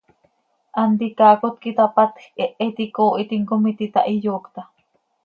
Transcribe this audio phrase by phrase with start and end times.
[0.79, 4.61] Hant icaaacot quih itapatjc, hehe iti icoohitim com iti itáh, iyoocta.